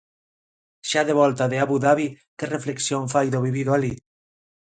[0.89, 2.07] Xa de volta de Abu Dhabi,
[2.37, 3.93] que reflexión fai do vivido alí?